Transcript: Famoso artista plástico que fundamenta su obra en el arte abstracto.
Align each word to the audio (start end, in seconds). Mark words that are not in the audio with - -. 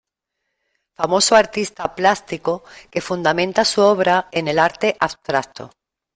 Famoso 0.99 1.35
artista 1.35 1.93
plástico 1.93 2.63
que 2.89 3.01
fundamenta 3.01 3.63
su 3.63 3.81
obra 3.83 4.29
en 4.31 4.47
el 4.47 4.57
arte 4.57 4.97
abstracto. 4.99 5.69